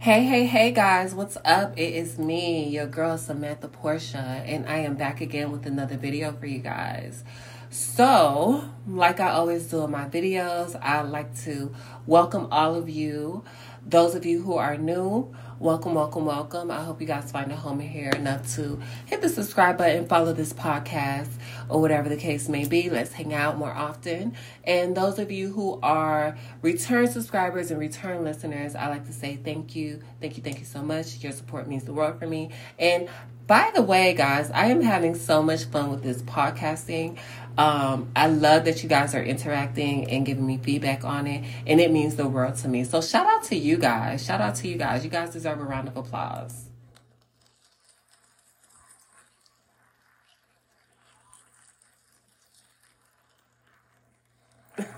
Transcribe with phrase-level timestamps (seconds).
[0.00, 1.76] Hey, hey, hey, guys, what's up?
[1.76, 6.30] It is me, your girl Samantha Portia, and I am back again with another video
[6.30, 7.24] for you guys.
[7.70, 11.74] So, like I always do in my videos, I like to
[12.06, 13.42] welcome all of you.
[13.84, 16.70] Those of you who are new, welcome, welcome, welcome.
[16.70, 20.06] I hope you guys find a home in here enough to hit the subscribe button,
[20.06, 21.30] follow this podcast,
[21.68, 22.88] or whatever the case may be.
[22.88, 24.34] Let's hang out more often.
[24.64, 29.36] And those of you who are return subscribers and return listeners, I like to say
[29.36, 31.22] thank you, thank you, thank you so much.
[31.22, 32.50] Your support means the world for me.
[32.78, 33.08] And
[33.48, 37.18] by the way, guys, I am having so much fun with this podcasting.
[37.58, 41.80] Um, I love that you guys are interacting and giving me feedback on it, and
[41.80, 42.84] it means the world to me.
[42.84, 44.24] So, shout out to you guys.
[44.24, 45.02] Shout out to you guys.
[45.02, 46.66] You guys deserve a round of applause.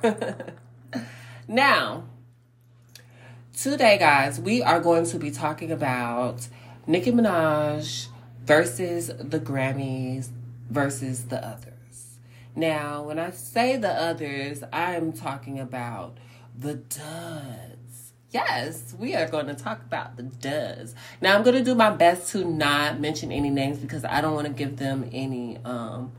[1.49, 2.05] now,
[3.57, 6.47] today, guys, we are going to be talking about
[6.87, 8.09] Nicki Minaj
[8.45, 10.29] versus the Grammys
[10.69, 11.80] versus the others.
[12.57, 16.19] Now, when I say the others, I'm talking about
[16.57, 18.13] the duds.
[18.31, 20.95] Yes, we are going to talk about the duds.
[21.21, 24.35] Now, I'm going to do my best to not mention any names because I don't
[24.35, 26.13] want to give them any um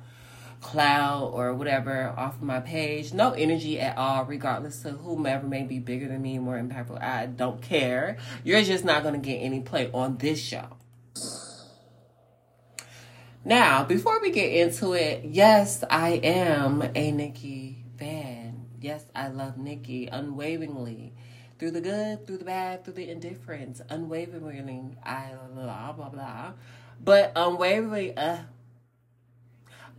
[0.62, 3.14] cloud or whatever off of my page.
[3.14, 7.02] No energy at all, regardless of whomever may be bigger than me, more impactful.
[7.02, 8.18] I don't care.
[8.44, 10.78] You're just not going to get any play on this show.
[13.44, 18.68] Now, before we get into it, yes, I am a Nicki fan.
[18.80, 21.14] Yes, I love Nicki unwaveringly.
[21.58, 26.54] Through the good, through the bad, through the indifference, unwaveringly, I blah blah blah.
[27.04, 28.38] But unwaveringly, uh,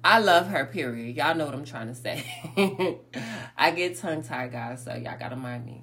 [0.05, 1.17] I love her, period.
[1.17, 2.25] Y'all know what I'm trying to say.
[3.57, 5.83] I get tongue tied, guys, so y'all gotta mind me.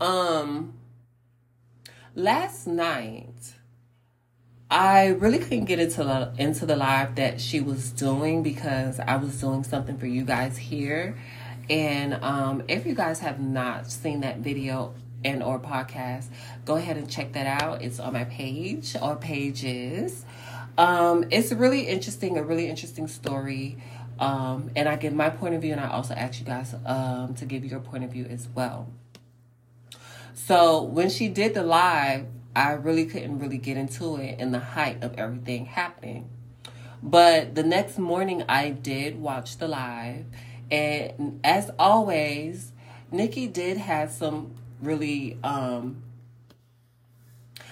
[0.00, 0.74] Um
[2.14, 3.54] last night
[4.70, 9.16] I really couldn't get into the into the live that she was doing because I
[9.16, 11.16] was doing something for you guys here.
[11.70, 16.26] And um if you guys have not seen that video and or podcast,
[16.64, 17.82] go ahead and check that out.
[17.82, 20.24] It's on my page or pages.
[20.76, 23.78] Um, it's really interesting, a really interesting story.
[24.20, 27.34] Um, and I give my point of view, and I also ask you guys um,
[27.34, 28.88] to give your point of view as well.
[30.34, 34.58] So when she did the live, I really couldn't really get into it in the
[34.58, 36.28] height of everything happening.
[37.02, 40.26] But the next morning, I did watch the live,
[40.70, 42.72] and as always,
[43.12, 46.02] Nicki did have some really um,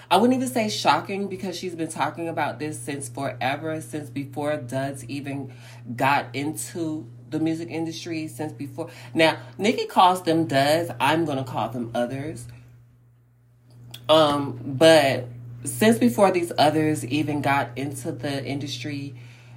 [0.09, 4.55] I wouldn't even say shocking because she's been talking about this since forever, since before
[4.55, 5.51] Duds even
[5.97, 8.89] got into the music industry, since before.
[9.13, 10.91] Now, Nicki calls them Duds.
[11.01, 12.47] I'm going to call them others.
[14.09, 15.27] Um, but
[15.63, 19.15] since before these others even got into the industry,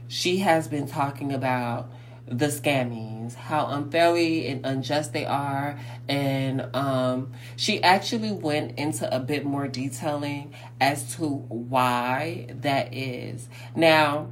[0.08, 1.90] she has been talking about
[2.26, 5.78] the scammings, how unfairly and unjust they are.
[6.08, 13.48] And um, she actually went into a bit more detailing as to why that is.
[13.74, 14.30] Now,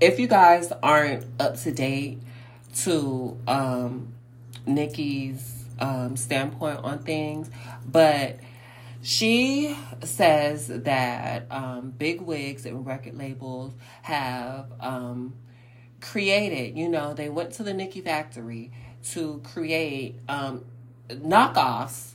[0.00, 2.20] if you guys aren't up to date
[2.78, 4.14] to um,
[4.66, 7.50] Nicki's um, standpoint on things,
[7.86, 8.38] but
[9.08, 9.74] she
[10.04, 15.32] says that um, big wigs and record labels have um,
[16.02, 18.70] created, you know, they went to the Nicki factory
[19.12, 20.66] to create um,
[21.08, 22.10] knockoffs.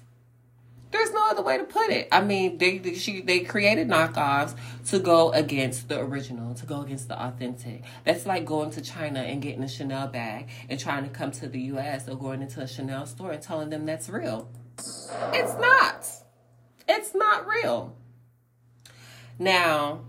[0.92, 2.10] There's no other way to put it.
[2.12, 4.56] I mean, they, they she they created knockoffs
[4.90, 7.82] to go against the original, to go against the authentic.
[8.04, 11.50] That's like going to China and getting a Chanel bag and trying to come to
[11.50, 12.08] the U.S.
[12.08, 14.48] or going into a Chanel store and telling them that's real.
[14.78, 16.23] It's not.
[17.46, 17.96] Real.
[19.40, 20.02] Now,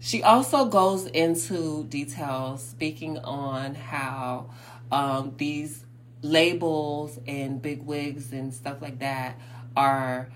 [0.00, 4.50] she also goes into details speaking on how
[4.90, 5.84] um, these
[6.22, 9.38] labels and big wigs and stuff like that
[9.76, 10.28] are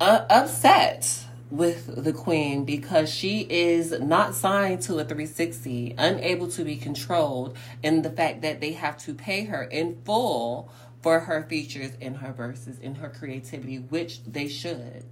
[0.00, 6.64] uh, upset with the queen because she is not signed to a 360, unable to
[6.64, 10.68] be controlled, and the fact that they have to pay her in full
[11.06, 15.04] for her features in her verses, in her creativity, which they should.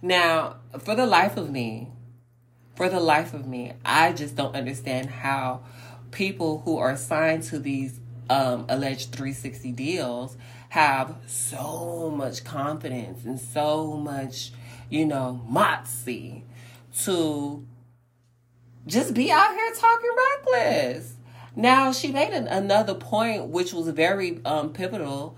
[0.00, 1.88] Now, for the life of me,
[2.76, 5.64] for the life of me, I just don't understand how
[6.12, 8.00] people who are signed to these
[8.30, 10.38] um, alleged 360 deals
[10.70, 14.52] have so much confidence and so much,
[14.88, 16.46] you know, moxie
[17.02, 17.66] to
[18.86, 21.16] just be out here talking reckless.
[21.60, 25.36] Now, she made an, another point which was very um, pivotal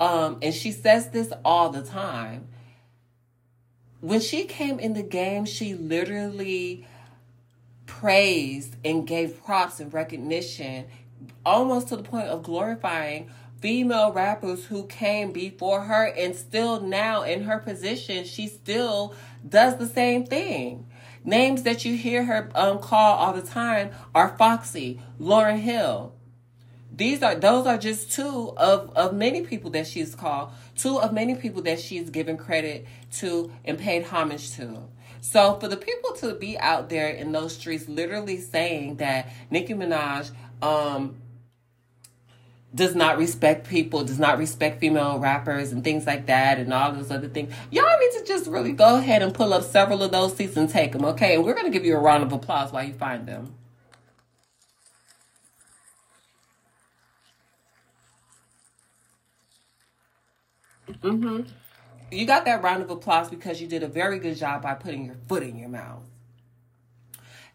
[0.00, 2.48] um, and she says this all the time.
[4.00, 6.84] When she came in the game, she literally
[7.86, 10.86] praised and gave props and recognition,
[11.46, 13.30] almost to the point of glorifying
[13.60, 19.14] female rappers who came before her and still now in her position she still
[19.48, 20.84] does the same thing
[21.24, 26.14] names that you hear her um, call all the time are foxy Lauryn Hill.
[26.94, 31.12] These are those are just two of of many people that she's called two of
[31.12, 34.82] many people that she's given credit to and paid homage to.
[35.20, 39.72] So for the people to be out there in those streets literally saying that Nicki
[39.72, 41.16] Minaj um
[42.74, 46.92] does not respect people, does not respect female rappers and things like that and all
[46.92, 47.52] those other things.
[47.70, 50.68] Y'all need to just really go ahead and pull up several of those seats and
[50.68, 51.34] take them, okay?
[51.34, 53.54] And we're going to give you a round of applause while you find them.
[61.02, 61.42] Mm-hmm.
[62.10, 65.06] You got that round of applause because you did a very good job by putting
[65.06, 66.02] your foot in your mouth.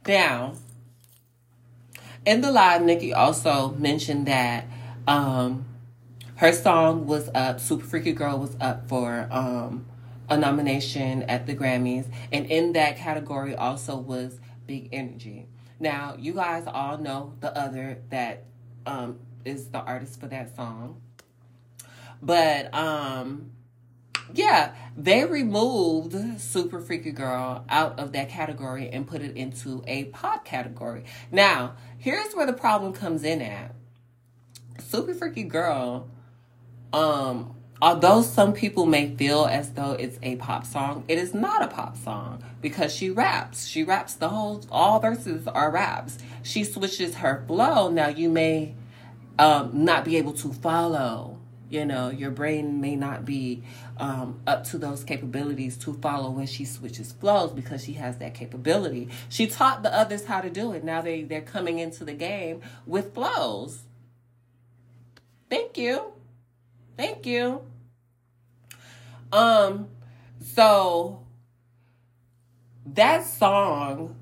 [0.07, 0.53] Now,
[2.25, 4.65] in the live, Nicki also mentioned that
[5.07, 5.65] um,
[6.36, 7.59] her song was up.
[7.59, 9.86] Super Freaky Girl was up for um,
[10.30, 15.48] a nomination at the Grammys, and in that category also was Big Energy.
[15.80, 18.45] Now, you guys all know the other that
[18.86, 21.01] um, is the artist for that song,
[22.21, 23.51] but um,
[24.33, 30.06] yeah, they removed Super Freaky Girl out of that category and put it into a
[30.06, 31.06] pop category.
[31.31, 33.74] Now, here's where the problem comes in at
[34.81, 36.07] Super Freaky Girl,
[36.94, 41.63] um, although some people may feel as though it's a pop song, it is not
[41.63, 43.68] a pop song because she raps.
[43.68, 46.18] She raps the whole, all verses are raps.
[46.44, 47.89] She switches her flow.
[47.89, 48.75] Now, you may
[49.38, 51.39] um, not be able to follow.
[51.69, 53.62] You know, your brain may not be
[53.97, 58.33] um, up to those capabilities to follow when she switches flows because she has that
[58.33, 59.09] capability.
[59.27, 60.85] She taught the others how to do it.
[60.85, 63.81] Now they, they're coming into the game with flows.
[65.49, 66.13] Thank you.
[66.97, 67.61] Thank you.
[69.31, 69.88] Um,
[70.41, 71.23] so
[72.85, 74.15] that song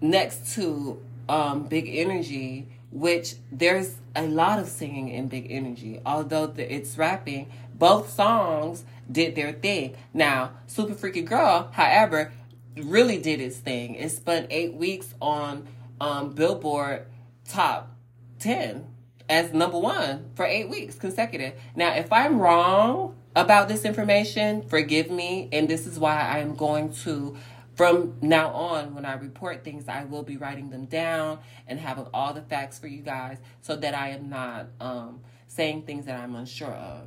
[0.00, 6.46] next to um Big Energy, which there's a lot of singing in Big Energy, although
[6.46, 9.96] the, it's rapping, both songs did their thing.
[10.12, 12.32] Now, Super Freaky Girl, however,
[12.76, 13.94] really did its thing.
[13.94, 15.66] It spent eight weeks on
[16.00, 17.06] um, Billboard
[17.48, 17.96] top
[18.38, 18.93] 10
[19.28, 21.54] as number one for eight weeks consecutive.
[21.74, 25.48] Now, if I'm wrong about this information, forgive me.
[25.52, 27.36] And this is why I am going to,
[27.74, 32.06] from now on, when I report things, I will be writing them down and having
[32.12, 36.20] all the facts for you guys so that I am not um, saying things that
[36.20, 37.06] I'm unsure of.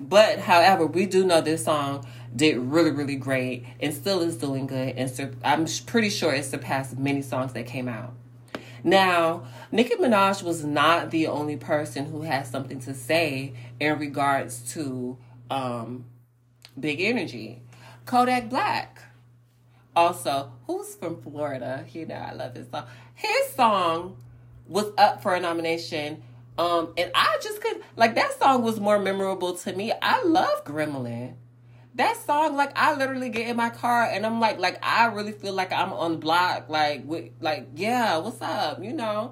[0.00, 4.66] But however, we do know this song did really, really great and still is doing
[4.66, 4.96] good.
[4.96, 8.14] And sur- I'm pretty sure it surpassed many songs that came out.
[8.84, 14.72] Now, Nicki Minaj was not the only person who has something to say in regards
[14.72, 15.18] to
[15.50, 16.06] um,
[16.78, 17.62] Big Energy.
[18.04, 19.00] Kodak Black,
[19.94, 22.86] also, who's from Florida, you know, I love his song.
[23.14, 24.16] His song
[24.66, 26.22] was up for a nomination.
[26.58, 29.92] Um, and I just could like that song was more memorable to me.
[30.02, 31.34] I love Gremlin
[31.94, 35.32] that song, like I literally get in my car and I'm like, like I really
[35.32, 39.30] feel like I'm on block, like with, like yeah, what's up, you know?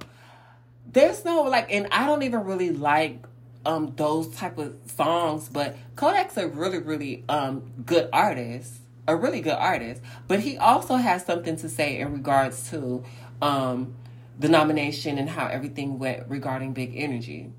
[0.92, 3.24] There's no like, and I don't even really like
[3.64, 8.74] um those type of songs, but Kodak's a really really um good artist,
[9.08, 13.04] a really good artist, but he also has something to say in regards to
[13.40, 13.94] um
[14.38, 17.52] the nomination and how everything went regarding Big Energy.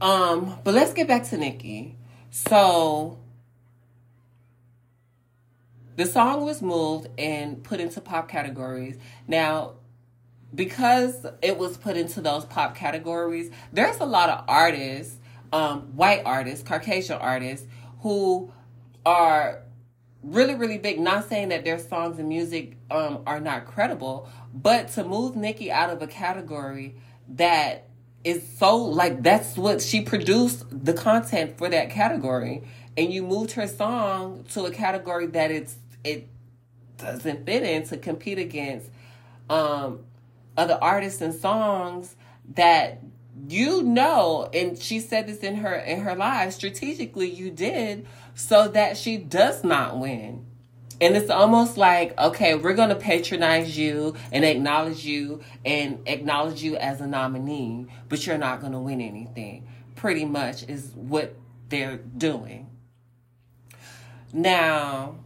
[0.00, 1.96] Um, but let's get back to Nicki.
[2.30, 3.18] So
[5.96, 8.96] the song was moved and put into pop categories.
[9.26, 9.74] Now,
[10.54, 15.16] because it was put into those pop categories, there's a lot of artists,
[15.52, 17.66] um, white artists, Caucasian artists,
[18.00, 18.52] who
[19.04, 19.62] are
[20.22, 21.00] really, really big.
[21.00, 25.70] Not saying that their songs and music um, are not credible, but to move Nicki
[25.70, 26.96] out of a category
[27.28, 27.86] that
[28.22, 32.62] is so like that's what she produced the content for that category,
[33.00, 36.28] and you moved her song to a category that it's it
[36.98, 38.90] doesn't fit in to compete against
[39.48, 40.00] um,
[40.54, 42.14] other artists and songs
[42.56, 43.00] that
[43.48, 44.50] you know.
[44.52, 46.52] And she said this in her in her live.
[46.52, 50.44] Strategically you did so that she does not win.
[51.00, 56.62] And it's almost like okay we're going to patronize you and acknowledge you and acknowledge
[56.62, 59.66] you as a nominee but you're not going to win anything.
[59.96, 61.34] Pretty much is what
[61.70, 62.69] they're doing.
[64.32, 65.16] Now,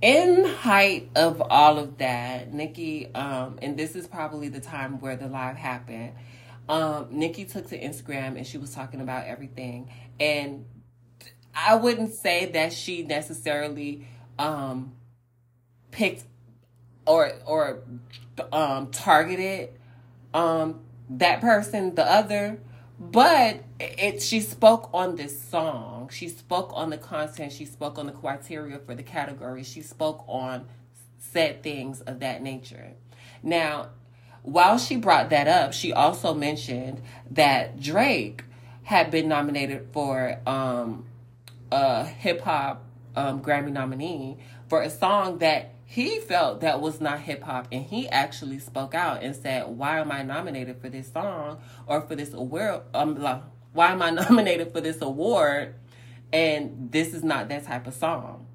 [0.00, 5.16] in height of all of that, Nicki, um, and this is probably the time where
[5.16, 6.12] the live happened.
[6.68, 9.90] Um, Nicki took to Instagram and she was talking about everything.
[10.20, 10.66] And
[11.54, 14.06] I wouldn't say that she necessarily
[14.38, 14.92] um,
[15.90, 16.24] picked
[17.06, 17.80] or or
[18.52, 19.70] um, targeted
[20.34, 20.80] um,
[21.10, 22.60] that person, the other,
[22.98, 26.10] but it she spoke on this song.
[26.12, 27.52] She spoke on the content.
[27.52, 29.62] She spoke on the criteria for the category.
[29.62, 30.66] She spoke on
[31.18, 32.92] said things of that nature.
[33.42, 33.90] Now,
[34.42, 38.44] while she brought that up, she also mentioned that Drake
[38.84, 41.04] had been nominated for um,
[41.70, 44.38] a hip hop um, Grammy nominee
[44.68, 48.94] for a song that he felt that was not hip hop and he actually spoke
[48.94, 53.16] out and said why am i nominated for this song or for this award um
[53.72, 55.74] why am i nominated for this award
[56.30, 58.46] and this is not that type of song?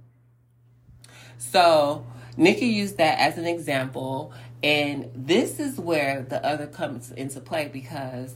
[1.40, 2.06] So
[2.38, 7.68] nicki used that as an example and this is where the other comes into play
[7.68, 8.36] because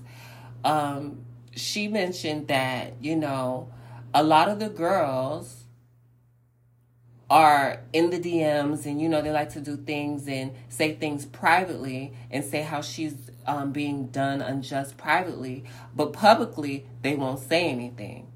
[0.65, 1.19] um
[1.55, 3.71] she mentioned that you know
[4.13, 5.66] a lot of the girls
[7.29, 11.25] are in the DMs and you know they like to do things and say things
[11.25, 13.15] privately and say how she's
[13.45, 15.63] um, being done unjust privately,
[15.95, 18.31] but publicly they won't say anything,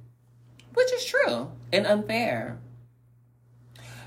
[0.73, 2.59] which is true and unfair.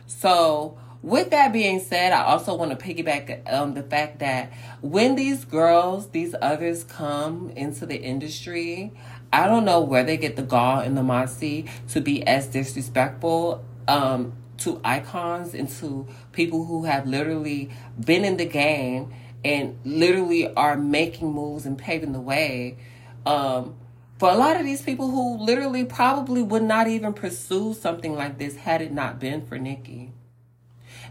[0.07, 4.51] So, with that being said, I also want to piggyback um, the fact that
[4.81, 8.93] when these girls, these others come into the industry,
[9.31, 13.63] I don't know where they get the gall and the moxie to be as disrespectful
[13.87, 17.71] um, to icons and to people who have literally
[18.03, 19.13] been in the game
[19.45, 22.79] and literally are making moves and paving the way.
[23.27, 23.77] Um,
[24.19, 28.39] for a lot of these people who literally probably would not even pursue something like
[28.39, 30.13] this had it not been for Nicki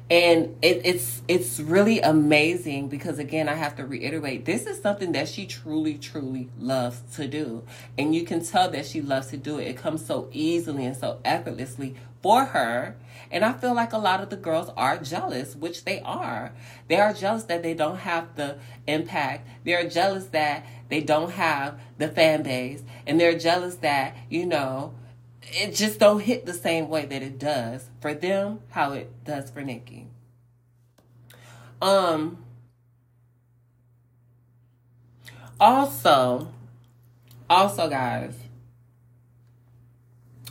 [0.09, 5.13] and it, it's it's really amazing because again i have to reiterate this is something
[5.13, 7.63] that she truly truly loves to do.
[7.97, 9.67] And you can tell that she loves to do it.
[9.67, 12.95] It comes so easily and so effortlessly for her
[13.29, 16.51] and i feel like a lot of the girls are jealous which they are
[16.87, 21.79] they are jealous that they don't have the impact they're jealous that they don't have
[21.99, 24.93] the fan base and they're jealous that you know
[25.51, 29.49] it just don't hit the same way that it does for them how it does
[29.51, 30.07] for Nicki.
[31.81, 32.37] Um
[35.59, 36.53] also
[37.49, 38.33] also guys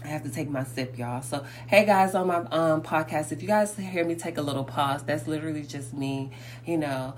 [0.05, 1.23] I have to take my sip, y'all.
[1.23, 4.65] So, hey guys, on my um podcast, if you guys hear me take a little
[4.65, 6.31] pause, that's literally just me,
[6.67, 7.15] you know,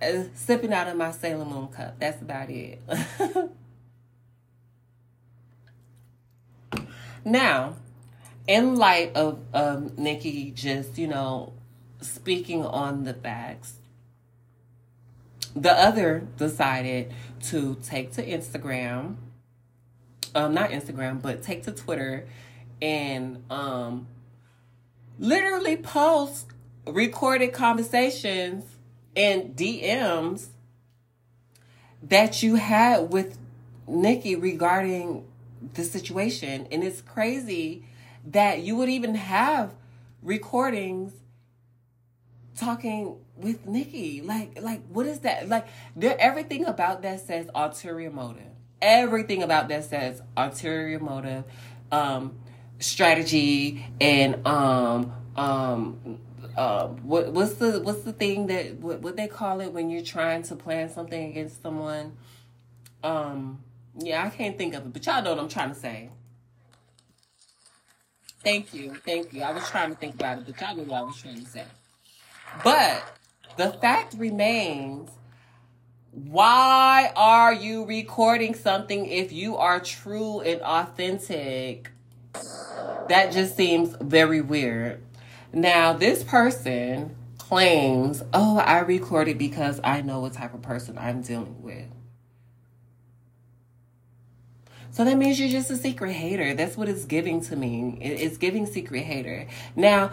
[0.00, 1.98] uh, sipping out of my Sailor Moon cup.
[1.98, 2.80] That's about it.
[7.24, 7.76] Now,
[8.46, 11.54] in light of um, Nicki just, you know,
[12.02, 13.76] speaking on the facts,
[15.56, 17.12] the other decided
[17.44, 19.16] to take to Instagram,
[20.34, 22.26] um, not Instagram, but take to Twitter
[22.82, 24.06] and um,
[25.18, 26.46] literally post
[26.86, 28.64] recorded conversations
[29.16, 30.48] and DMs
[32.02, 33.38] that you had with
[33.86, 35.26] Nicki regarding
[35.74, 36.68] the situation.
[36.70, 37.84] And it's crazy
[38.26, 39.72] that you would even have
[40.22, 41.12] recordings
[42.56, 44.20] talking with Nicki.
[44.20, 45.48] Like, like what is that?
[45.48, 48.53] Like, there everything about that says ulterior motive.
[48.84, 51.44] Everything about that says ulterior motive,
[51.90, 52.38] um,
[52.80, 56.20] strategy, and um, um,
[56.54, 60.04] uh, what what's the what's the thing that what what they call it when you're
[60.04, 62.14] trying to plan something against someone?
[63.02, 63.64] Um,
[63.98, 66.10] yeah, I can't think of it, but y'all know what I'm trying to say.
[68.42, 68.94] Thank you.
[68.96, 69.40] Thank you.
[69.40, 71.46] I was trying to think about it, but y'all know what I was trying to
[71.46, 71.64] say.
[72.62, 73.02] But
[73.56, 75.10] the fact remains
[76.14, 81.90] why are you recording something if you are true and authentic?
[83.08, 85.02] That just seems very weird.
[85.52, 91.22] Now, this person claims, oh, I recorded because I know what type of person I'm
[91.22, 91.88] dealing with.
[94.92, 96.54] So that means you're just a secret hater.
[96.54, 97.98] That's what it's giving to me.
[98.00, 99.48] It's giving secret hater.
[99.74, 100.12] Now,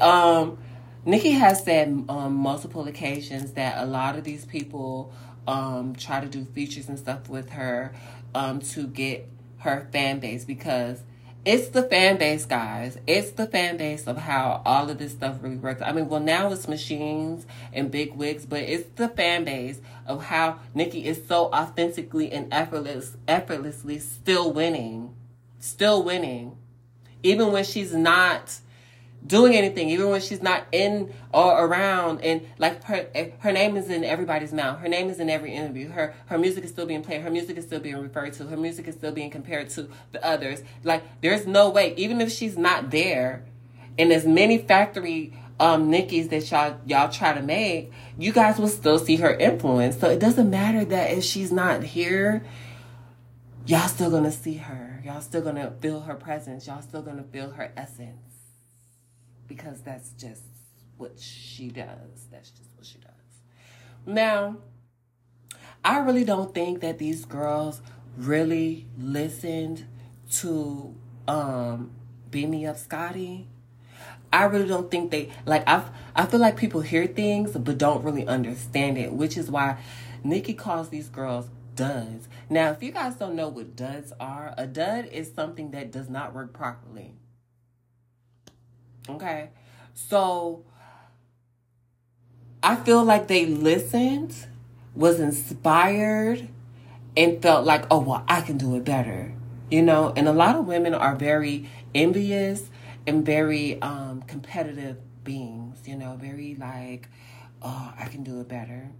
[0.00, 0.58] um,
[1.04, 5.12] Nicki has said on multiple occasions that a lot of these people
[5.48, 7.92] um, try to do features and stuff with her
[8.34, 9.28] um, to get
[9.60, 11.02] her fan base because
[11.44, 12.98] it's the fan base, guys.
[13.06, 15.80] It's the fan base of how all of this stuff really works.
[15.80, 20.24] I mean, well, now it's machines and big wigs, but it's the fan base of
[20.24, 25.14] how Nicki is so authentically and effortless, effortlessly still winning,
[25.58, 26.58] still winning,
[27.22, 28.58] even when she's not
[29.26, 32.20] doing anything, even when she's not in or around.
[32.22, 33.06] And like her,
[33.40, 34.80] her name is in everybody's mouth.
[34.80, 35.90] Her name is in every interview.
[35.90, 37.22] Her her music is still being played.
[37.22, 38.46] Her music is still being referred to.
[38.46, 40.62] Her music is still being compared to the others.
[40.84, 43.44] Like there's no way, even if she's not there,
[43.98, 48.68] and as many factory um Nicki's that y'all y'all try to make, you guys will
[48.68, 49.98] still see her influence.
[49.98, 52.44] So it doesn't matter that if she's not here,
[53.66, 55.02] y'all still gonna see her.
[55.04, 56.66] Y'all still gonna feel her presence.
[56.66, 58.27] Y'all still gonna feel her essence
[59.48, 60.42] because that's just
[60.96, 62.26] what she does.
[62.30, 63.12] That's just what she does.
[64.06, 64.58] Now,
[65.84, 67.80] I really don't think that these girls
[68.16, 69.86] really listened
[70.30, 70.94] to
[71.26, 71.90] um
[72.30, 73.48] Beam Me Up Scotty.
[74.32, 78.04] I really don't think they like I I feel like people hear things but don't
[78.04, 79.78] really understand it, which is why
[80.22, 82.28] Nicki calls these girls duds.
[82.50, 86.08] Now, if you guys don't know what duds are, a dud is something that does
[86.08, 87.14] not work properly.
[89.08, 89.50] Okay.
[89.94, 90.64] So
[92.62, 94.34] I feel like they listened,
[94.94, 96.48] was inspired,
[97.16, 99.32] and felt like, oh, well, I can do it better.
[99.70, 102.70] You know, and a lot of women are very envious
[103.06, 107.08] and very um, competitive beings, you know, very like,
[107.62, 108.90] oh, I can do it better.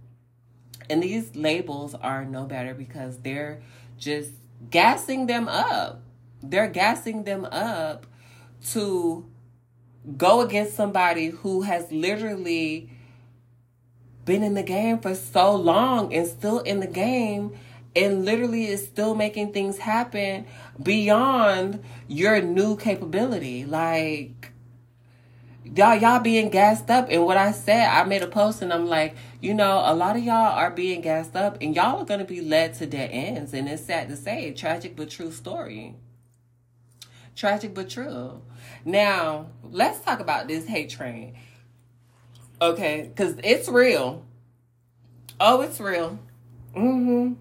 [0.89, 3.61] And these labels are no better because they're
[3.97, 4.31] just
[4.69, 6.01] gassing them up.
[6.41, 8.05] They're gassing them up
[8.71, 9.28] to
[10.17, 12.89] go against somebody who has literally
[14.25, 17.51] been in the game for so long and still in the game
[17.95, 20.45] and literally is still making things happen
[20.81, 23.65] beyond your new capability.
[23.65, 24.51] Like
[25.75, 28.87] y'all y'all being gassed up and what I said, I made a post and I'm
[28.87, 32.25] like, you know, a lot of y'all are being gassed up and y'all are gonna
[32.25, 35.95] be led to dead ends and it's sad to say, tragic but true story.
[37.35, 38.41] Tragic but true.
[38.85, 41.35] Now, let's talk about this hate train.
[42.61, 44.25] Okay, because it's real.
[45.39, 46.19] Oh, it's real.
[46.75, 47.33] Mm-hmm.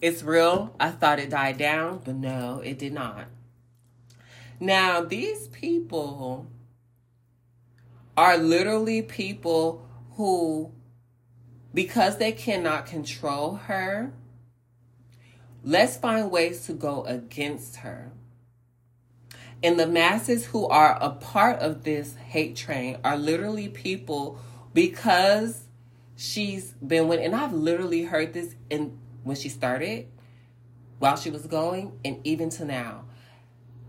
[0.00, 0.74] It's real.
[0.78, 3.26] I thought it died down, but no, it did not.
[4.60, 6.46] Now, these people
[8.16, 10.72] are literally people who,
[11.72, 14.12] because they cannot control her,
[15.64, 18.12] let's find ways to go against her.
[19.64, 24.38] And the masses who are a part of this hate train are literally people
[24.74, 25.64] because
[26.16, 30.08] she's been with, and I've literally heard this in when she started,
[30.98, 33.06] while she was going, and even to now.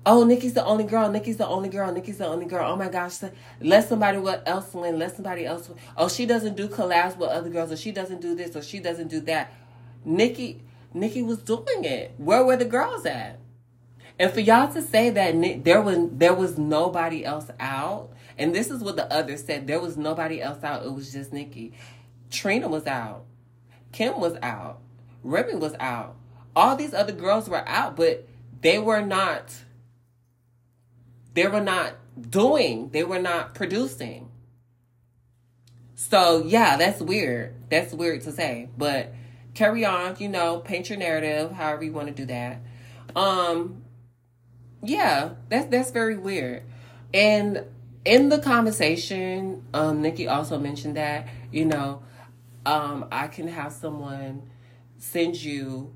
[0.05, 1.11] Oh, Nicki's the only girl.
[1.11, 1.91] Nicki's the only girl.
[1.91, 2.71] Nicki's the only girl.
[2.71, 3.19] Oh my gosh.
[3.59, 4.97] Let somebody else win.
[4.97, 5.77] Let somebody else win.
[5.97, 8.79] Oh, she doesn't do collabs with other girls, or she doesn't do this, or she
[8.79, 9.51] doesn't do that.
[10.05, 10.61] Nicki,
[10.93, 12.13] Nicki was doing it.
[12.17, 13.39] Where were the girls at?
[14.17, 18.69] And for y'all to say that there was there was nobody else out, and this
[18.69, 20.86] is what the others said, there was nobody else out.
[20.86, 21.73] It was just Nicki.
[22.30, 23.25] Trina was out.
[23.91, 24.80] Kim was out.
[25.23, 26.15] Remy was out.
[26.56, 28.28] All these other girls were out, but
[28.62, 29.54] they were not.
[31.34, 31.95] They were not
[32.30, 32.89] doing.
[32.89, 34.30] They were not producing.
[35.95, 37.56] So yeah, that's weird.
[37.69, 39.13] That's weird to say, but
[39.54, 40.15] carry on.
[40.19, 42.62] You know, paint your narrative, however you want to do that.
[43.15, 43.85] Um,
[44.86, 46.63] yeah, that's that's very weird.
[47.13, 47.63] And
[48.04, 52.04] in the conversation, um, Nicki also mentioned that you know,
[52.65, 54.50] um, I can have someone
[54.98, 55.93] send you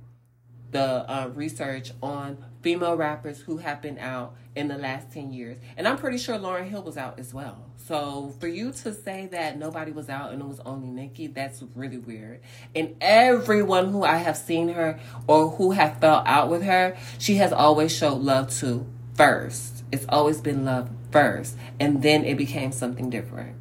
[0.71, 5.57] the uh, research on female rappers who have been out in the last 10 years.
[5.77, 7.65] And I'm pretty sure Lauryn Hill was out as well.
[7.77, 11.63] So for you to say that nobody was out and it was only Nicki, that's
[11.75, 12.41] really weird.
[12.75, 17.35] And everyone who I have seen her or who have fell out with her, she
[17.35, 19.83] has always showed love to first.
[19.91, 21.55] It's always been love first.
[21.79, 23.55] And then it became something different.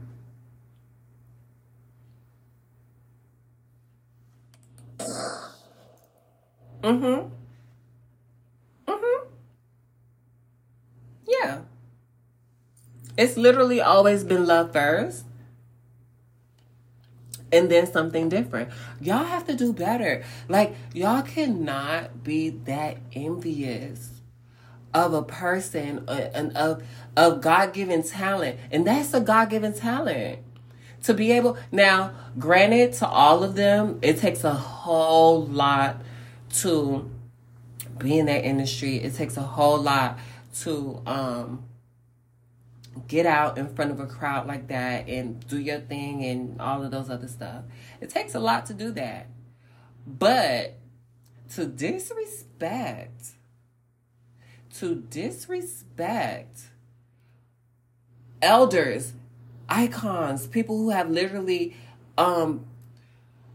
[6.83, 7.29] Mm-hmm.
[11.43, 11.61] Yeah.
[13.17, 15.25] It's literally always been love first.
[17.51, 18.71] And then something different.
[19.01, 20.23] Y'all have to do better.
[20.49, 24.21] Like, y'all cannot be that envious
[24.93, 26.83] of a person uh, and of
[27.17, 28.59] of God-given talent.
[28.71, 30.41] And that's a God-given talent.
[31.05, 36.03] To be able now, granted to all of them, it takes a whole lot
[36.55, 37.11] to
[37.97, 38.97] be in that industry.
[38.97, 40.19] It takes a whole lot
[40.63, 41.65] to um
[43.07, 46.83] get out in front of a crowd like that and do your thing and all
[46.83, 47.65] of those other stuff.
[48.01, 49.29] It takes a lot to do that.
[50.07, 50.79] But
[51.55, 53.35] to disrespect,
[54.79, 56.63] to disrespect
[58.43, 59.13] elders,
[59.69, 61.77] icons, people who have literally
[62.17, 62.67] um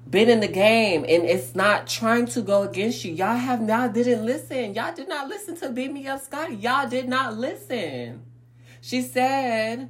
[0.10, 3.14] been in the game and it's not trying to go against you.
[3.14, 4.74] Y'all have y'all didn't listen.
[4.74, 6.56] Y'all did not listen to Beam Me Up Scotty.
[6.56, 8.24] Y'all did not listen.
[8.82, 9.90] She said,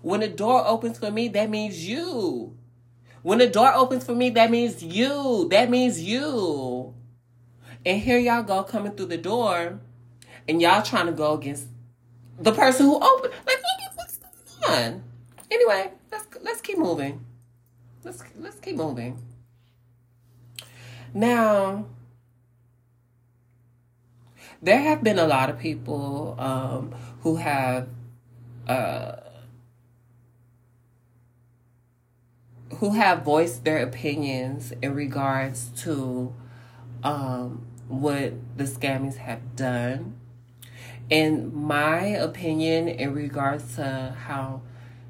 [0.00, 2.56] when the door opens for me, that means you.
[3.22, 5.48] When the door opens for me, that means you.
[5.50, 6.94] That means you.
[7.86, 9.80] And here y'all go coming through the door
[10.48, 11.68] and y'all trying to go against
[12.38, 13.32] the person who opened.
[13.46, 13.62] Like,
[13.96, 15.04] what's going on?
[15.50, 17.24] Anyway, let's let's keep moving.
[18.04, 19.22] Let's let's keep moving.
[21.14, 21.86] Now,
[24.60, 27.88] there have been a lot of people um, who have
[28.66, 29.16] uh,
[32.76, 36.34] who have voiced their opinions in regards to
[37.04, 40.16] um, what the scammies have done.
[41.10, 44.62] In my opinion, in regards to how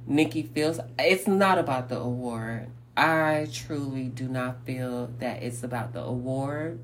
[0.07, 2.69] Nicki feels, it's not about the award.
[2.97, 6.81] I truly do not feel that it's about the award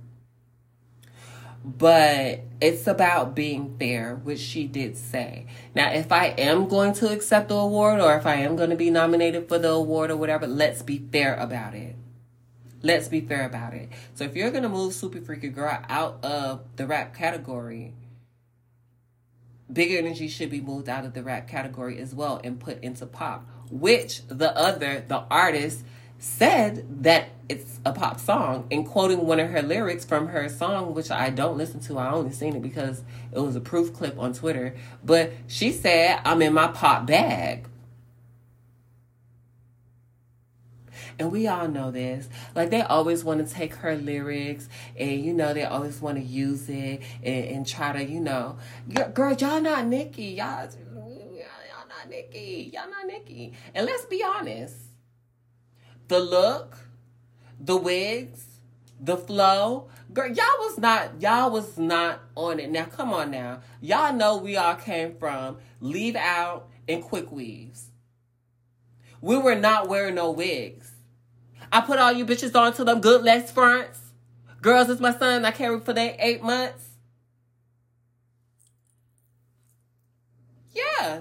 [1.65, 5.47] but it's about being fair, which she did say.
[5.75, 8.77] Now, if I am going to accept the award or if I am going to
[8.77, 11.97] be nominated for the award or whatever, let's be fair about it.
[12.81, 13.89] Let's be fair about it.
[14.15, 17.93] So if you're going to move Super Freaky Girl out of the rap category,
[19.71, 23.05] Big Energy should be moved out of the rap category as well and put into
[23.05, 25.85] pop, which the other, the artist,
[26.19, 30.95] said that it's a pop song and quoting one of her lyrics from her song,
[30.95, 31.99] which I don't listen to.
[31.99, 33.03] I only seen it because
[33.33, 34.75] it was a proof clip on Twitter.
[35.05, 37.69] But she said, I'm in my pop bag.
[41.21, 42.29] And we all know this.
[42.55, 46.23] Like they always want to take her lyrics and you know they always want to
[46.23, 48.59] use it and, and try to, you know,
[49.15, 50.27] girl, y'all not Nicki.
[50.27, 52.71] Y'all, y'all not Nicki.
[52.73, 53.53] Y'all not Nicki.
[53.75, 54.88] And let's be honest
[56.09, 56.79] the look,
[57.61, 58.47] the wigs,
[59.01, 59.89] the flow.
[60.13, 62.71] Girl, y'all was not y'all was not on it.
[62.71, 63.61] Now come on now.
[63.81, 67.91] Y'all know we all came from leave out and quick weaves.
[69.21, 70.93] We were not wearing no wigs.
[71.71, 74.01] I put all you bitches on to them good lace fronts.
[74.63, 76.89] Girls is my son I carried for that eight months.
[80.73, 81.21] Yeah.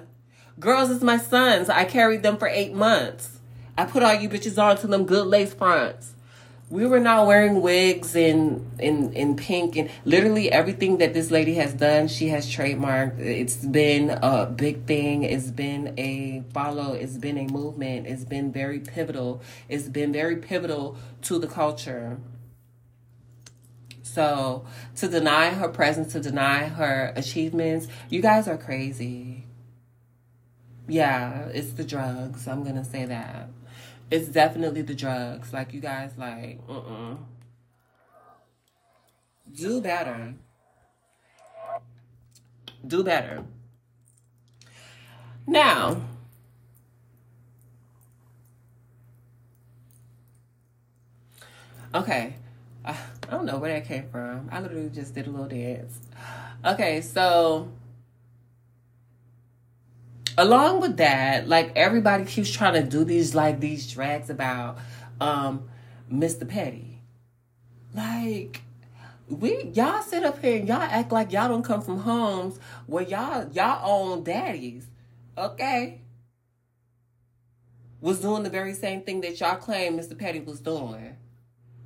[0.60, 1.70] Girls is my sons.
[1.70, 3.37] I carried them for eight months.
[3.78, 6.14] I put all you bitches on to them good lace fronts.
[6.70, 11.54] We were not wearing wigs in in in pink and literally everything that this lady
[11.56, 13.20] has done, she has trademarked.
[13.20, 15.24] It's been a big thing.
[15.24, 16.94] It's been a follow.
[16.94, 18.08] It's been a movement.
[18.08, 19.42] It's been very pivotal.
[19.70, 22.18] It's been very pivotal to the culture.
[24.02, 29.27] So to deny her presence, to deny her achievements, you guys are crazy.
[30.88, 32.48] Yeah, it's the drugs.
[32.48, 33.50] I'm gonna say that
[34.10, 35.54] it's definitely the drugs.
[35.54, 37.16] Like you guys, like, uh-uh.
[39.54, 40.34] Do better.
[42.86, 43.44] Do better.
[45.46, 46.02] Now,
[51.94, 52.36] okay.
[52.86, 52.96] Uh,
[53.28, 54.50] I don't know where that came from.
[54.52, 56.00] I literally just did a little dance.
[56.66, 57.70] Okay, so
[60.38, 64.78] along with that, like everybody keeps trying to do these like these drags about
[65.20, 65.68] um
[66.12, 66.48] Mr.
[66.48, 67.02] Petty.
[67.94, 68.62] Like
[69.28, 73.04] we y'all sit up here and y'all act like y'all don't come from homes where
[73.04, 74.88] y'all y'all own daddies.
[75.38, 76.02] Okay.
[78.00, 80.18] Was doing the very same thing that y'all claim Mr.
[80.18, 81.18] Petty was doing.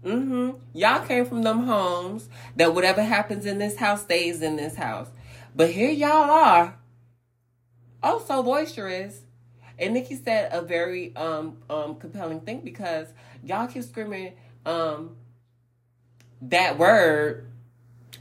[0.04, 0.58] Mm-hmm.
[0.74, 5.08] Y'all came from them homes that whatever happens in this house stays in this house.
[5.56, 6.78] But here y'all are
[8.04, 9.22] oh so boisterous.
[9.80, 13.08] And Nicki said a very um um compelling thing because
[13.44, 14.34] y'all keep screaming
[14.66, 15.16] um
[16.42, 17.48] that word.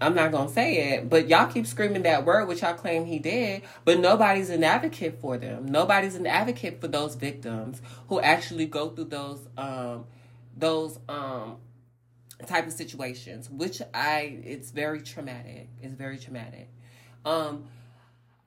[0.01, 3.19] I'm not gonna say it, but y'all keep screaming that word, which y'all claim he
[3.19, 5.67] did, but nobody's an advocate for them.
[5.67, 10.07] Nobody's an advocate for those victims who actually go through those um
[10.57, 11.57] those um
[12.47, 15.69] type of situations, which I it's very traumatic.
[15.83, 16.71] It's very traumatic.
[17.27, 17.65] Um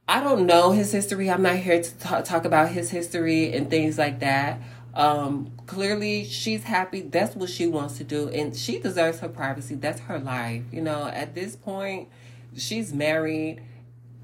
[0.07, 1.29] I don't know his history.
[1.29, 4.59] I'm not here to talk, talk about his history and things like that.
[4.93, 7.01] Um, clearly, she's happy.
[7.01, 9.75] That's what she wants to do, and she deserves her privacy.
[9.75, 10.63] That's her life.
[10.71, 12.09] You know, at this point,
[12.55, 13.63] she's married.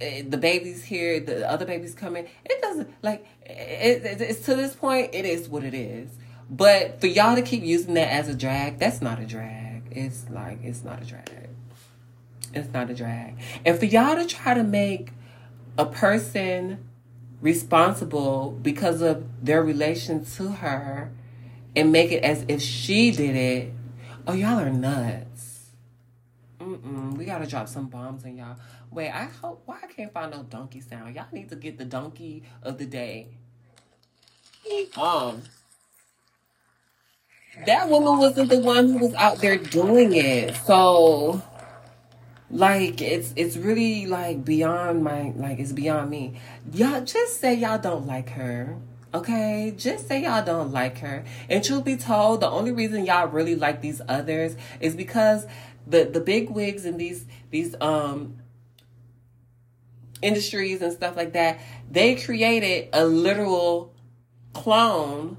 [0.02, 1.20] Eh, the baby's here.
[1.20, 2.28] The other baby's coming.
[2.46, 5.10] It doesn't like it, it, it's to this point.
[5.14, 6.10] It is what it is.
[6.50, 9.84] But for y'all to keep using that as a drag, that's not a drag.
[9.92, 11.50] It's like it's not a drag.
[12.54, 13.40] It's not a drag.
[13.66, 15.12] And for y'all to try to make
[15.80, 16.78] a person
[17.42, 21.10] responsible because of their relation to her
[21.74, 23.74] and make it as if she did it,
[24.28, 25.70] oh, y'all are nuts.
[26.60, 28.58] Mm-mm, we gotta drop some bombs on y'all.
[28.92, 31.16] Wait, I hope why I can't find no donkey sound.
[31.16, 33.30] Y'all need to get the donkey of the day.
[34.98, 35.44] Um,
[37.66, 41.42] that woman wasn't the one who was out there doing it, so
[42.52, 46.40] like it's it's really like beyond my like it's beyond me.
[46.74, 48.78] Y'all just say y'all don't like her
[49.14, 49.74] okay?
[49.76, 51.24] Just say y'all don't like her.
[51.50, 55.46] And truth be told the only reason y'all really like these others is because
[55.88, 58.38] the the big wigs and these these um
[60.22, 61.60] industries and stuff like that
[61.90, 63.94] they created a literal
[64.54, 65.38] clone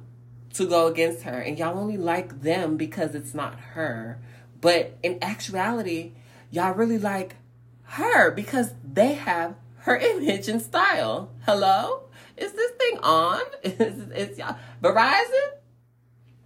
[0.55, 1.39] to go against her.
[1.39, 4.21] And y'all only like them because it's not her.
[4.61, 6.13] But in actuality
[6.51, 7.37] y'all really like
[7.83, 11.31] her because they have her image and style.
[11.47, 12.05] Hello?
[12.37, 13.41] Is this thing on?
[13.63, 15.51] Is, is y'all Verizon?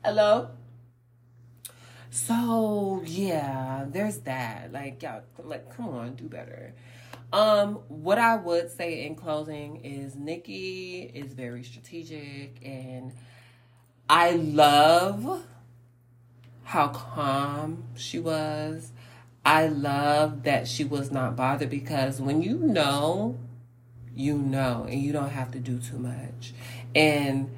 [0.04, 0.48] Hello?
[2.10, 4.72] So yeah, there's that.
[4.72, 6.74] Like y'all like come on, do better.
[7.32, 13.12] Um, what I would say in closing is Nicki is very strategic and
[14.08, 15.42] I love
[16.62, 18.92] how calm she was
[19.44, 23.36] I love that she was not bothered because when you know,
[24.14, 26.54] you know, and you don't have to do too much.
[26.94, 27.50] And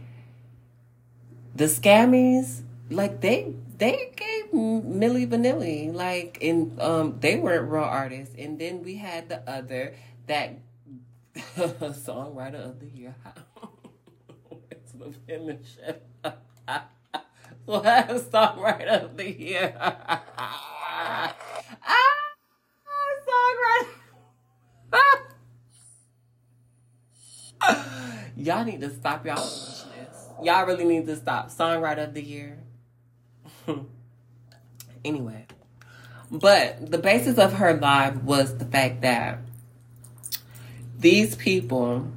[1.54, 8.34] the scammies, like they they gave Milli Vanilli, like and um they weren't real artists.
[8.36, 9.94] And then we had the other
[10.26, 10.58] that
[11.36, 13.14] songwriter of the year.
[14.70, 15.76] it's the finish.
[17.64, 17.84] what
[18.32, 19.74] songwriter of the year?
[28.36, 29.50] y'all need to stop y'all.
[30.42, 31.50] Y'all really need to stop.
[31.50, 32.58] Songwriter of the year.
[35.04, 35.46] anyway.
[36.30, 39.38] But the basis of her live was the fact that
[40.98, 42.08] these people,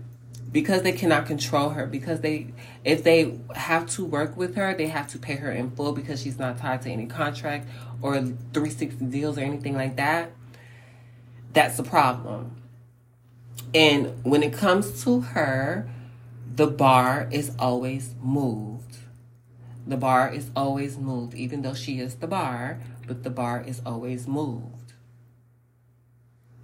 [0.51, 4.87] because they cannot control her, because they, if they have to work with her, they
[4.87, 7.69] have to pay her in full because she's not tied to any contract
[8.01, 10.31] or 360 deals or anything like that,
[11.53, 12.55] that's a problem.
[13.73, 15.89] And when it comes to her,
[16.55, 18.97] the bar is always moved.
[19.85, 23.81] The bar is always moved, even though she is the bar, but the bar is
[23.85, 24.79] always moved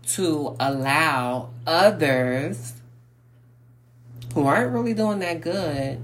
[0.07, 2.73] to allow others
[4.33, 6.01] who aren't really doing that good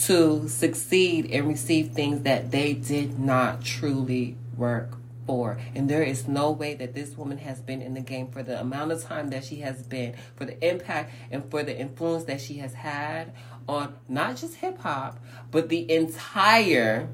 [0.00, 4.96] to succeed and receive things that they did not truly work
[5.26, 5.58] for.
[5.74, 8.60] And there is no way that this woman has been in the game for the
[8.60, 12.40] amount of time that she has been, for the impact and for the influence that
[12.40, 13.32] she has had
[13.68, 15.18] on not just hip hop,
[15.50, 17.08] but the entire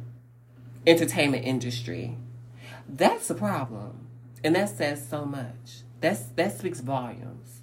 [0.87, 2.17] entertainment industry.
[2.89, 4.09] That's a problem.
[4.45, 5.83] And that says so much.
[6.01, 7.63] That's that speaks volumes.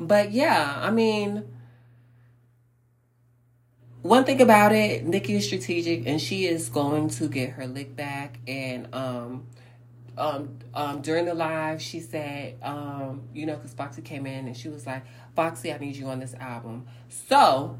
[0.00, 1.44] But yeah, I mean,
[4.08, 7.94] one thing about it, Nicki is strategic and she is going to get her lick
[7.94, 8.38] back.
[8.48, 9.46] And um,
[10.16, 14.56] um, um, during the live, she said, um, you know, because Foxy came in and
[14.56, 15.04] she was like,
[15.36, 16.86] Foxy, I need you on this album.
[17.08, 17.78] So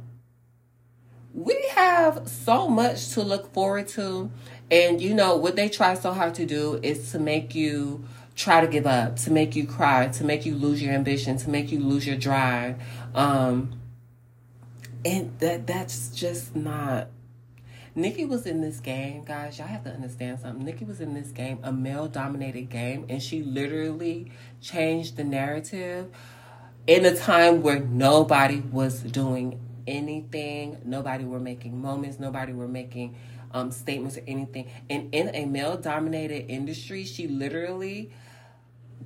[1.33, 4.31] we have so much to look forward to.
[4.71, 8.05] And, you know, what they try so hard to do is to make you
[8.37, 11.49] try to give up, to make you cry, to make you lose your ambition, to
[11.49, 12.77] make you lose your drive.
[13.15, 13.78] Um,
[15.09, 17.09] and that that's just not
[17.95, 19.59] Nicki was in this game, guys.
[19.59, 20.65] Y'all have to understand something.
[20.65, 26.09] Nicki was in this game, a male dominated game, and she literally changed the narrative
[26.87, 33.17] in a time where nobody was doing anything, nobody were making moments, nobody were making
[33.53, 34.71] um, statements or anything.
[34.89, 38.13] And in a male dominated industry, she literally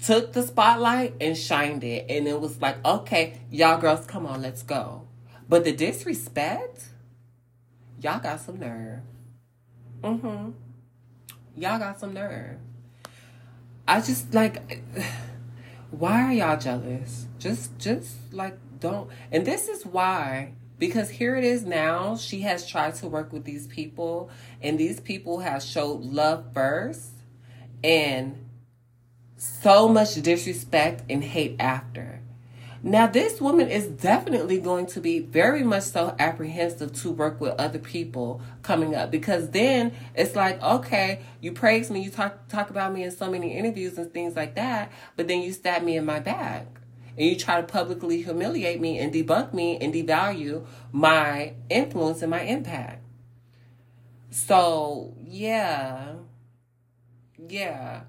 [0.03, 2.07] took the spotlight and shined it.
[2.11, 5.07] And it was like, okay, y'all girls, come on, let's go.
[5.53, 6.83] But the disrespect,
[8.01, 9.01] y'all got some nerve.
[10.03, 10.53] Mm-hmm.
[11.61, 12.57] Y'all got some nerve.
[13.87, 14.83] I just like
[15.91, 17.27] why are y'all jealous?
[17.39, 22.17] Just just like don't and this is why because here it is now.
[22.17, 24.31] She has tried to work with these people,
[24.63, 27.11] and these people have showed love first
[27.85, 28.47] and
[29.37, 32.22] so much disrespect and hate after.
[32.85, 37.53] Now, this woman is definitely going to be very much so apprehensive to work with
[37.53, 42.71] other people coming up because then it's like, okay, you praise me, you talk talk
[42.71, 45.97] about me in so many interviews and things like that, but then you stab me
[45.97, 46.67] in my back
[47.17, 52.33] and you try to publicly humiliate me and debunk me and devalue my influence and
[52.33, 53.01] my impact.
[54.31, 56.15] So, yeah.
[57.49, 58.01] Yeah.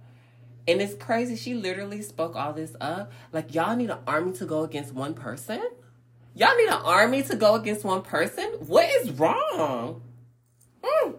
[0.68, 1.36] And it's crazy.
[1.36, 3.12] She literally spoke all this up.
[3.32, 5.62] Like, y'all need an army to go against one person?
[6.36, 8.46] Y'all need an army to go against one person?
[8.60, 10.02] What is wrong?
[10.82, 11.16] Mm.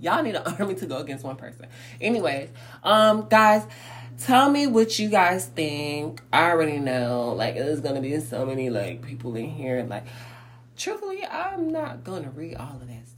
[0.00, 1.66] Y'all need an army to go against one person.
[2.00, 2.50] Anyways,
[2.82, 3.64] um, guys,
[4.18, 6.20] tell me what you guys think.
[6.32, 7.32] I already know.
[7.32, 9.82] Like, there's gonna be so many like people in here.
[9.88, 10.04] Like,
[10.76, 13.08] truthfully, I'm not gonna read all of that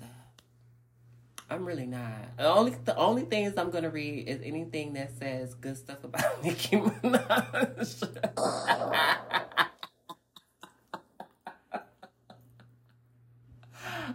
[1.49, 2.37] I'm really not.
[2.39, 6.43] The only the only things I'm gonna read is anything that says good stuff about
[6.45, 8.09] Nicki Minaj.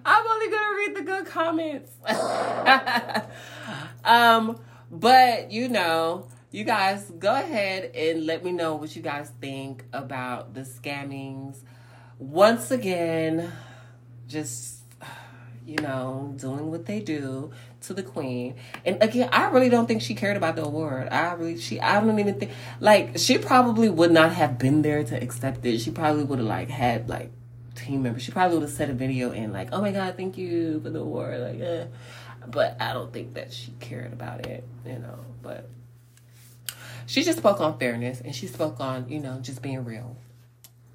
[0.03, 1.91] I'm only gonna read the good comments.
[4.03, 4.59] um,
[4.91, 9.85] but you know, you guys go ahead and let me know what you guys think
[9.93, 11.59] about the scammings.
[12.19, 13.51] Once again,
[14.27, 14.80] just
[15.65, 18.55] you know, doing what they do to the queen.
[18.85, 21.09] And again, I really don't think she cared about the award.
[21.09, 25.03] I really, she, I don't even think, like, she probably would not have been there
[25.03, 25.79] to accept it.
[25.79, 27.31] She probably would have, like, had, like,
[27.75, 28.23] team members.
[28.23, 30.89] She probably would have set a video in, like, oh my God, thank you for
[30.89, 31.39] the award.
[31.39, 31.85] Like, eh.
[32.47, 35.69] But I don't think that she cared about it, you know, but
[37.05, 40.17] she just spoke on fairness and she spoke on, you know, just being real,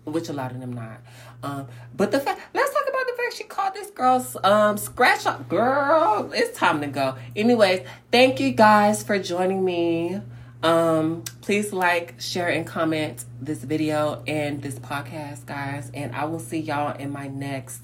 [0.05, 1.01] which a lot of them not.
[1.43, 5.27] Um, but the fact, let's talk about the fact she called this girl um, scratch
[5.27, 5.49] up.
[5.49, 7.17] Girl, it's time to go.
[7.35, 10.21] Anyways, thank you guys for joining me.
[10.63, 15.91] Um, please like, share, and comment this video and this podcast, guys.
[15.93, 17.83] And I will see y'all in my next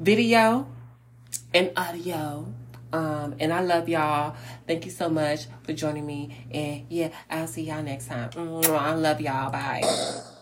[0.00, 0.66] video
[1.52, 2.52] and audio.
[2.92, 4.36] Um, and I love y'all.
[4.66, 6.46] Thank you so much for joining me.
[6.50, 8.30] And yeah, I'll see y'all next time.
[8.36, 9.50] I love y'all.
[9.50, 10.33] Bye.